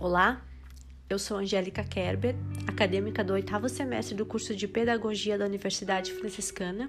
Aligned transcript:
Olá, 0.00 0.40
eu 1.10 1.18
sou 1.18 1.38
Angélica 1.38 1.82
Kerber, 1.82 2.36
acadêmica 2.68 3.24
do 3.24 3.32
oitavo 3.32 3.68
semestre 3.68 4.14
do 4.14 4.24
curso 4.24 4.54
de 4.54 4.68
Pedagogia 4.68 5.36
da 5.36 5.44
Universidade 5.44 6.12
Franciscana, 6.12 6.88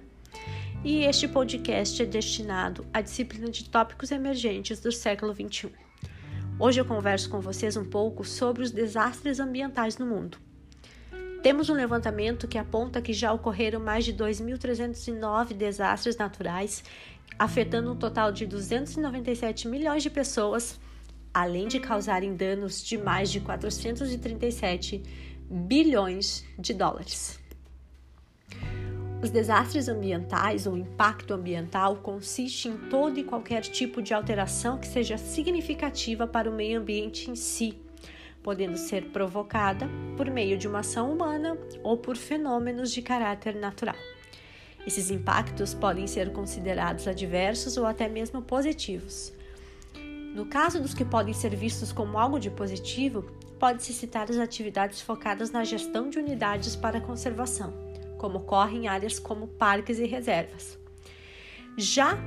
e 0.84 1.04
este 1.06 1.28
podcast 1.28 2.04
é 2.04 2.06
destinado 2.06 2.86
à 2.94 3.02
disciplina 3.02 3.50
de 3.50 3.68
tópicos 3.68 4.12
emergentes 4.12 4.80
do 4.80 4.92
século 4.92 5.34
XXI. 5.34 5.72
Hoje 6.60 6.82
eu 6.82 6.86
converso 6.86 7.32
com 7.32 7.42
vocês 7.42 7.76
um 7.76 7.84
pouco 7.84 8.24
sobre 8.24 8.62
os 8.62 8.70
desastres 8.70 9.40
ambientais 9.40 9.98
no 9.98 10.06
mundo. 10.06 10.38
Temos 11.42 11.68
um 11.68 11.74
levantamento 11.74 12.48
que 12.48 12.60
aponta 12.60 13.02
que 13.02 13.12
já 13.12 13.34
ocorreram 13.34 13.80
mais 13.80 14.06
de 14.06 14.14
2.309 14.14 15.54
desastres 15.54 16.16
naturais, 16.16 16.84
afetando 17.40 17.92
um 17.92 17.96
total 17.96 18.32
de 18.32 18.46
297 18.46 19.68
milhões 19.68 20.04
de 20.04 20.12
pessoas 20.12 20.80
além 21.34 21.68
de 21.68 21.80
causarem 21.80 22.36
danos 22.36 22.84
de 22.84 22.98
mais 22.98 23.32
de 23.32 23.40
437 23.40 25.04
bilhões 25.50 26.46
de 26.58 26.74
dólares. 26.74 27.40
Os 29.22 29.30
desastres 29.30 29.90
ambientais 29.90 30.66
ou 30.66 30.78
impacto 30.78 31.34
ambiental 31.34 31.98
consiste 31.98 32.70
em 32.70 32.78
todo 32.90 33.20
e 33.20 33.24
qualquer 33.24 33.62
tipo 33.62 34.02
de 34.02 34.14
alteração 34.14 34.78
que 34.78 34.88
seja 34.88 35.18
significativa 35.18 36.26
para 36.26 36.50
o 36.50 36.54
meio 36.54 36.80
ambiente 36.80 37.30
em 37.30 37.36
si, 37.36 37.78
podendo 38.42 38.78
ser 38.78 39.10
provocada 39.12 39.90
por 40.16 40.30
meio 40.30 40.58
de 40.58 40.70
uma 40.70 40.80
ação 40.80 41.12
humana 41.12 41.58
ou 41.84 41.98
por 41.98 42.16
fenômenos 42.16 42.94
de 42.94 43.02
caráter 43.02 43.56
natural. 43.56 43.98
Esses 44.88 45.12
impactos 45.12 45.74
podem 45.74 46.08
ser 46.08 46.32
considerados 46.32 47.06
adversos 47.06 47.76
ou 47.76 47.86
até 47.86 48.08
mesmo 48.08 48.42
positivos. 48.42 49.34
No 50.34 50.46
caso 50.46 50.80
dos 50.82 50.94
que 50.94 51.04
podem 51.04 51.34
ser 51.34 51.56
vistos 51.56 51.92
como 51.92 52.18
algo 52.18 52.40
de 52.40 52.50
positivo, 52.50 53.24
pode-se 53.60 53.94
citar 53.94 54.30
as 54.30 54.38
atividades 54.38 55.02
focadas 55.02 55.52
na 55.52 55.64
gestão 55.64 56.10
de 56.10 56.20
unidades 56.20 56.76
para 56.76 57.02
conservação, 57.02 57.74
como 58.18 58.38
ocorre 58.38 58.78
em 58.78 58.88
áreas 58.88 59.20
como 59.20 59.48
parques 59.48 60.00
e 60.00 60.06
reservas. 60.06 60.78
Já 61.78 62.18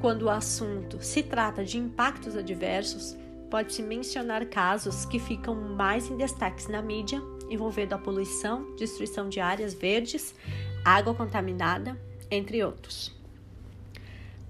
quando 0.00 0.22
o 0.22 0.30
assunto 0.30 1.02
se 1.02 1.22
trata 1.22 1.64
de 1.64 1.78
impactos 1.78 2.36
adversos, 2.36 3.16
pode-se 3.50 3.82
mencionar 3.82 4.46
casos 4.46 5.04
que 5.04 5.18
ficam 5.18 5.54
mais 5.54 6.08
em 6.08 6.16
destaque 6.16 6.70
na 6.70 6.82
mídia, 6.82 7.20
envolvendo 7.50 7.94
a 7.94 7.98
poluição, 7.98 8.76
destruição 8.76 9.28
de 9.28 9.40
áreas 9.40 9.74
verdes, 9.74 10.34
água 10.84 11.14
contaminada, 11.14 11.98
entre 12.30 12.62
outros. 12.62 13.17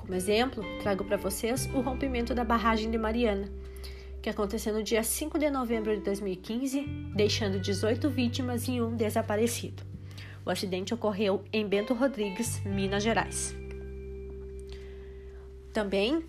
Como 0.09 0.17
exemplo, 0.17 0.65
trago 0.81 1.05
para 1.05 1.19
vocês 1.19 1.69
o 1.75 1.83
rompimento 1.83 2.35
da 2.35 2.43
barragem 2.43 2.91
de 2.91 2.97
Mariana, 2.97 3.47
que 4.23 4.31
aconteceu 4.31 4.73
no 4.73 4.83
dia 4.83 5.03
5 5.03 5.39
de 5.39 5.51
novembro 5.51 5.95
de 5.95 6.01
2015, 6.01 6.81
deixando 7.15 7.61
18 7.61 8.09
vítimas 8.09 8.67
e 8.69 8.81
um 8.81 8.97
desaparecido. 8.97 9.83
O 10.47 10.51
acidente 10.51 10.95
ocorreu 10.95 11.45
em 11.53 11.69
Bento 11.69 11.93
Rodrigues, 11.93 12.59
Minas 12.65 13.03
Gerais. 13.03 13.55
Também 15.75 16.25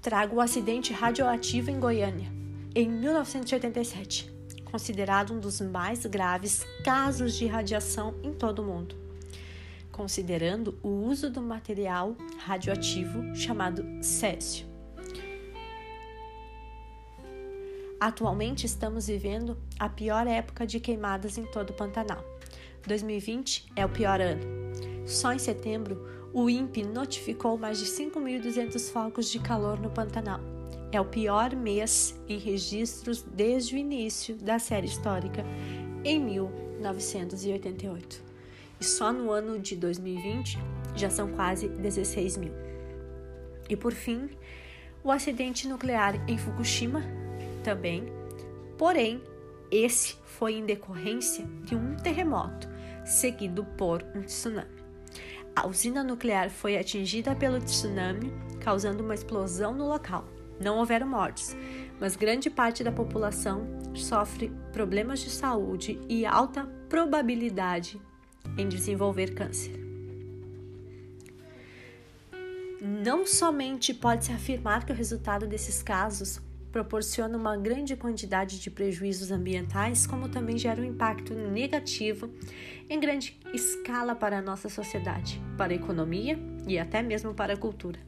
trago 0.00 0.36
o 0.36 0.40
acidente 0.40 0.92
radioativo 0.92 1.68
em 1.68 1.80
Goiânia, 1.80 2.30
em 2.76 2.88
1987, 2.88 4.32
considerado 4.70 5.34
um 5.34 5.40
dos 5.40 5.60
mais 5.60 6.06
graves 6.06 6.64
casos 6.84 7.34
de 7.34 7.46
radiação 7.46 8.14
em 8.22 8.32
todo 8.32 8.62
o 8.62 8.64
mundo 8.64 9.05
considerando 9.96 10.78
o 10.82 10.88
uso 10.88 11.30
do 11.30 11.40
material 11.40 12.14
radioativo 12.44 13.34
chamado 13.34 13.82
césio. 14.02 14.66
Atualmente 17.98 18.66
estamos 18.66 19.06
vivendo 19.06 19.56
a 19.78 19.88
pior 19.88 20.26
época 20.26 20.66
de 20.66 20.78
queimadas 20.78 21.38
em 21.38 21.46
todo 21.46 21.70
o 21.70 21.72
Pantanal. 21.72 22.22
2020 22.86 23.72
é 23.74 23.86
o 23.86 23.88
pior 23.88 24.20
ano. 24.20 24.44
Só 25.06 25.32
em 25.32 25.38
setembro, 25.38 26.06
o 26.30 26.50
INPE 26.50 26.84
notificou 26.84 27.56
mais 27.56 27.78
de 27.78 27.86
5.200 27.86 28.92
focos 28.92 29.30
de 29.30 29.38
calor 29.38 29.80
no 29.80 29.88
Pantanal. 29.88 30.40
É 30.92 31.00
o 31.00 31.06
pior 31.06 31.56
mês 31.56 32.14
em 32.28 32.38
registros 32.38 33.22
desde 33.22 33.74
o 33.74 33.78
início 33.78 34.36
da 34.36 34.58
série 34.58 34.86
histórica, 34.86 35.42
em 36.04 36.20
1988 36.20 38.25
e 38.80 38.84
só 38.84 39.12
no 39.12 39.30
ano 39.30 39.58
de 39.58 39.76
2020 39.76 40.58
já 40.94 41.10
são 41.10 41.32
quase 41.32 41.68
16 41.68 42.36
mil. 42.36 42.52
E 43.68 43.76
por 43.76 43.92
fim, 43.92 44.30
o 45.02 45.10
acidente 45.10 45.68
nuclear 45.68 46.14
em 46.28 46.38
Fukushima 46.38 47.02
também, 47.62 48.04
porém, 48.78 49.22
esse 49.70 50.16
foi 50.24 50.54
em 50.54 50.64
decorrência 50.64 51.44
de 51.62 51.74
um 51.74 51.96
terremoto 51.96 52.68
seguido 53.04 53.64
por 53.76 54.04
um 54.14 54.22
tsunami. 54.22 54.76
A 55.54 55.66
usina 55.66 56.04
nuclear 56.04 56.50
foi 56.50 56.76
atingida 56.76 57.34
pelo 57.34 57.58
tsunami, 57.60 58.32
causando 58.60 59.02
uma 59.02 59.14
explosão 59.14 59.74
no 59.74 59.88
local. 59.88 60.26
Não 60.60 60.78
houveram 60.78 61.06
mortes, 61.06 61.56
mas 62.00 62.16
grande 62.16 62.50
parte 62.50 62.84
da 62.84 62.92
população 62.92 63.66
sofre 63.94 64.52
problemas 64.72 65.20
de 65.20 65.30
saúde 65.30 65.98
e 66.08 66.26
alta 66.26 66.64
probabilidade 66.88 68.00
em 68.56 68.68
desenvolver 68.68 69.34
câncer. 69.34 69.86
Não 72.80 73.26
somente 73.26 73.94
pode-se 73.94 74.32
afirmar 74.32 74.84
que 74.84 74.92
o 74.92 74.94
resultado 74.94 75.46
desses 75.46 75.82
casos 75.82 76.40
proporciona 76.70 77.38
uma 77.38 77.56
grande 77.56 77.96
quantidade 77.96 78.60
de 78.60 78.70
prejuízos 78.70 79.30
ambientais, 79.30 80.06
como 80.06 80.28
também 80.28 80.58
gera 80.58 80.80
um 80.80 80.84
impacto 80.84 81.34
negativo 81.34 82.30
em 82.90 83.00
grande 83.00 83.40
escala 83.54 84.14
para 84.14 84.38
a 84.38 84.42
nossa 84.42 84.68
sociedade, 84.68 85.40
para 85.56 85.72
a 85.72 85.76
economia 85.76 86.38
e 86.68 86.78
até 86.78 87.02
mesmo 87.02 87.32
para 87.32 87.54
a 87.54 87.56
cultura. 87.56 87.98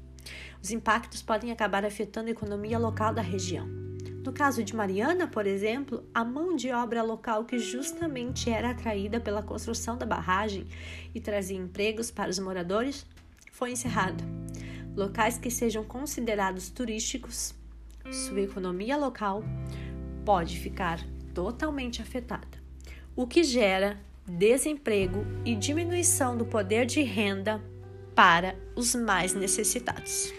Os 0.62 0.70
impactos 0.70 1.22
podem 1.22 1.50
acabar 1.50 1.84
afetando 1.84 2.28
a 2.28 2.32
economia 2.32 2.78
local 2.78 3.14
da 3.14 3.22
região. 3.22 3.87
No 4.28 4.34
caso 4.34 4.62
de 4.62 4.76
Mariana, 4.76 5.26
por 5.26 5.46
exemplo, 5.46 6.04
a 6.12 6.22
mão 6.22 6.54
de 6.54 6.70
obra 6.70 7.02
local 7.02 7.46
que 7.46 7.58
justamente 7.58 8.50
era 8.50 8.72
atraída 8.72 9.18
pela 9.18 9.42
construção 9.42 9.96
da 9.96 10.04
barragem 10.04 10.66
e 11.14 11.18
trazia 11.18 11.56
empregos 11.56 12.10
para 12.10 12.28
os 12.28 12.38
moradores 12.38 13.06
foi 13.50 13.72
encerrada. 13.72 14.22
Locais 14.94 15.38
que 15.38 15.50
sejam 15.50 15.82
considerados 15.82 16.68
turísticos, 16.68 17.54
sua 18.12 18.42
economia 18.42 18.98
local 18.98 19.42
pode 20.26 20.58
ficar 20.58 21.00
totalmente 21.32 22.02
afetada, 22.02 22.58
o 23.16 23.26
que 23.26 23.42
gera 23.42 23.98
desemprego 24.26 25.24
e 25.42 25.56
diminuição 25.56 26.36
do 26.36 26.44
poder 26.44 26.84
de 26.84 27.00
renda 27.00 27.64
para 28.14 28.54
os 28.76 28.94
mais 28.94 29.32
necessitados. 29.32 30.30